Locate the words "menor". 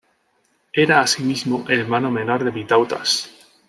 2.09-2.43